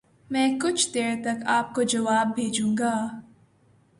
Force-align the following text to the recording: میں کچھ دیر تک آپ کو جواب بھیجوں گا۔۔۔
میں 0.31 0.47
کچھ 0.61 0.93
دیر 0.93 1.13
تک 1.23 1.43
آپ 1.47 1.73
کو 1.75 1.83
جواب 1.83 2.27
بھیجوں 2.35 2.77
گا۔۔۔ 2.77 2.95